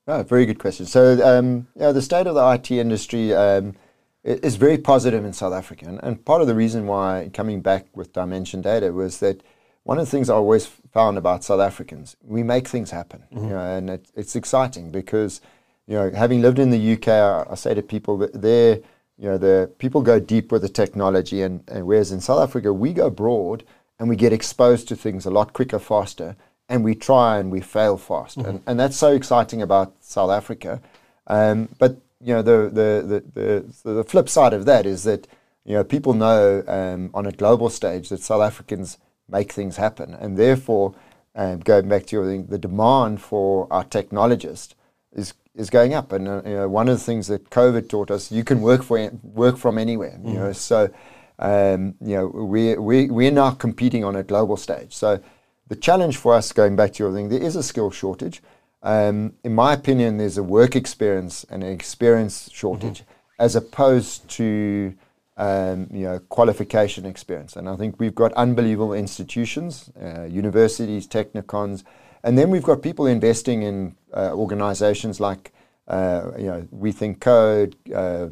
[0.08, 0.86] Oh, very good question.
[0.86, 3.74] So, um, yeah, the state of the IT industry um,
[4.22, 5.86] is very positive in South Africa.
[5.86, 9.42] And, and, part of the reason why coming back with Dimension Data was that
[9.82, 13.24] one of the things I always found about South Africans, we make things happen.
[13.32, 13.44] Mm-hmm.
[13.44, 15.40] You know, and it, it's exciting because–
[15.86, 18.80] you know, having lived in the UK, I, I say to people that there,
[19.18, 22.72] you know, the people go deep with the technology, and, and whereas in South Africa
[22.72, 23.64] we go broad
[23.98, 26.36] and we get exposed to things a lot quicker, faster,
[26.68, 28.48] and we try and we fail fast, mm-hmm.
[28.48, 30.80] and, and that's so exciting about South Africa.
[31.28, 35.26] Um, but you know, the, the the, the the flip side of that is that
[35.64, 40.14] you know people know um, on a global stage that South Africans make things happen,
[40.14, 40.94] and therefore,
[41.36, 44.74] um, going back to your thing, the demand for our technologists
[45.12, 46.12] is is going up.
[46.12, 48.82] And uh, you know, one of the things that COVID taught us, you can work
[48.82, 50.18] for work from anywhere.
[50.22, 50.28] Mm.
[50.28, 50.90] You know, so
[51.38, 54.94] um, you know we we we're now competing on a global stage.
[54.94, 55.20] So
[55.68, 58.42] the challenge for us, going back to your thing, there is a skill shortage.
[58.82, 63.42] Um, in my opinion, there's a work experience and an experience shortage, mm-hmm.
[63.42, 64.94] as opposed to
[65.36, 67.56] um, you know qualification experience.
[67.56, 71.82] And I think we've got unbelievable institutions, uh, universities, technikons
[72.26, 75.52] and then we've got people investing in uh, organizations like,
[75.86, 78.30] uh, you know, We Think Code, uh,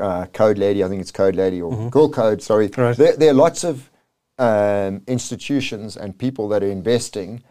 [0.00, 1.88] uh, Code Lady, I think it's Code Lady, or mm-hmm.
[1.88, 2.70] Girl Code, sorry.
[2.76, 2.96] Right.
[2.96, 3.90] There, there, are lots of
[4.38, 7.42] um, institutions and people that are investing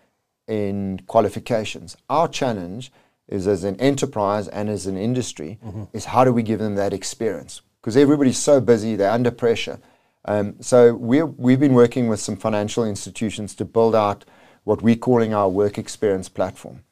[0.47, 1.97] in qualifications.
[2.09, 2.93] Our challenge
[3.27, 5.83] is as an enterprise and as an industry mm-hmm.
[5.91, 7.61] is how do we give them that experience?
[7.81, 9.79] Because everybody's so busy, they're under pressure.
[10.23, 14.23] Um, so we we've been working with some financial institutions to build out–
[14.63, 16.83] what we're calling our work experience platform.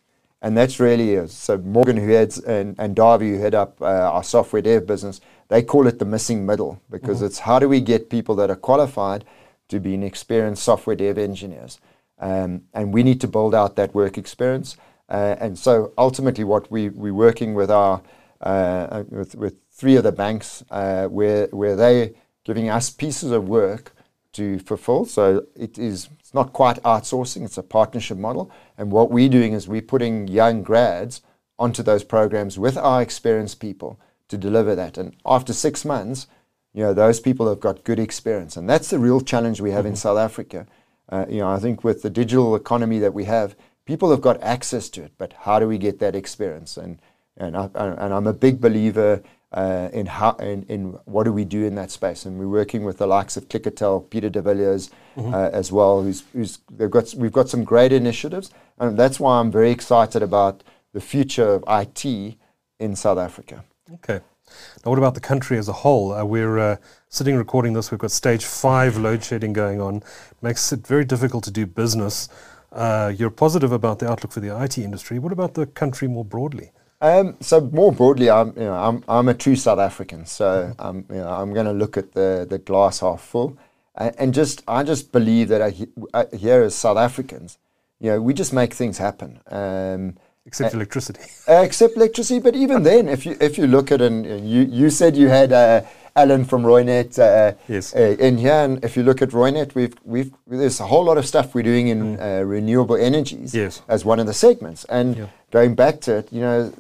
[0.42, 1.32] And that's really is.
[1.32, 5.22] So Morgan, who heads, and, and Darby, who head up uh, our software dev business,
[5.50, 7.28] they call it the missing middle because mm-hmm.
[7.28, 9.24] it's how do we get people that are qualified
[9.68, 11.80] to be an experienced software dev engineers.
[12.20, 14.78] Um, and we need to build out that work experience.
[15.10, 18.02] Uh, and so ultimately what we, we're working with our,
[18.42, 22.12] uh, with, with three of the banks uh, where, where they're
[22.44, 23.94] giving us pieces of work
[24.34, 25.06] to fulfill.
[25.06, 28.52] So it is it's not quite outsourcing, it's a partnership model.
[28.78, 31.22] And what we're doing is we're putting young grads
[31.60, 34.98] onto those programs with our experienced people to deliver that.
[34.98, 36.28] And after six months,
[36.74, 38.56] you know, those people have got good experience.
[38.56, 39.90] And that's the real challenge we have mm-hmm.
[39.90, 40.66] in South Africa.
[41.10, 44.42] Uh, you know, I think with the digital economy that we have, people have got
[44.42, 46.78] access to it, but how do we get that experience?
[46.78, 47.02] And,
[47.36, 51.44] and, I, and I'm a big believer uh, in, how, in, in what do we
[51.44, 52.26] do in that space.
[52.26, 55.34] And we're working with the likes of Clickatell, Pieter de Villiers mm-hmm.
[55.34, 58.52] uh, as well, who's, who's they've got, we've got some great initiatives.
[58.80, 62.38] And that's why I'm very excited about the future of IT
[62.80, 63.64] in South Africa.
[63.96, 64.22] Okay.
[64.84, 66.14] Now, what about the country as a whole?
[66.14, 66.76] Uh, we're uh,
[67.10, 67.92] sitting recording this.
[67.92, 70.04] We've got stage five load shedding going on.
[70.42, 72.28] Makes it very difficult to do business.
[72.72, 75.20] Uh, you're positive about the outlook for the IT industry.
[75.20, 76.72] What about the country more broadly?
[77.02, 81.06] Um, so more broadly, I'm you know I'm I'm a true South African, so I'm
[81.10, 83.58] you know I'm going to look at the the glass half full,
[83.96, 85.74] and, and just I just believe that I,
[86.14, 87.58] I, here as South Africans,
[88.00, 89.40] you know, we just make things happen.
[89.48, 91.22] Um, except uh, electricity.
[91.48, 94.92] Uh, except electricity, but even then, if you if you look at and you you
[94.92, 95.82] said you had uh,
[96.16, 97.96] Alan from Reunert uh, yes.
[97.96, 101.18] Uh, in here, and if you look at Reunert, we've we've there's a whole lot
[101.18, 102.22] of stuff we're doing in mm.
[102.22, 103.82] Uh, renewable energies yes.
[103.88, 105.26] as one of the segments, and yeah.
[105.50, 106.72] going back to it, you know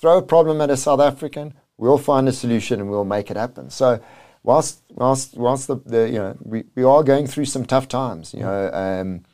[0.00, 3.36] throw a problem at a South African, we'll find a solution and we'll make it
[3.36, 3.70] happen.
[3.70, 4.00] So,
[4.42, 8.32] whilst whilst whilst the, the you know we, we are going through some tough times,
[8.34, 9.24] you know, um,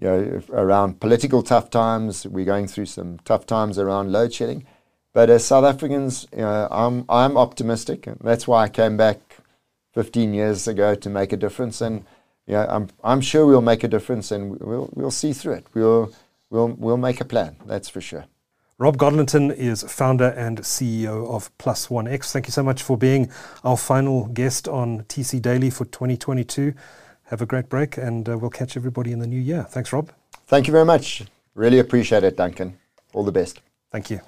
[0.00, 4.66] you know around political tough times, we're going through some tough times around load shedding.
[5.12, 9.18] But as South Africans, you know, I'm I'm optimistic, and that's why I came back
[9.94, 11.80] 15 years ago to make a difference.
[11.80, 12.04] And
[12.46, 15.66] you know, I'm I'm sure we'll make a difference, and we'll we'll see through it.
[15.74, 16.12] We'll
[16.50, 17.56] we'll we'll make a plan.
[17.66, 18.26] That's for sure.
[18.80, 22.32] Rob Godlonton is founder and CEO of Plus One X.
[22.32, 23.28] Thank you so much for being
[23.64, 26.74] our final guest on TC Daily for 2022.
[27.24, 29.64] Have a great break, and uh, we'll catch everybody in the new year.
[29.68, 30.12] Thanks, Rob.
[30.46, 31.24] Thank you very much.
[31.56, 32.78] Really appreciate it, Duncan.
[33.14, 33.60] All the best.
[33.90, 34.20] Thank you.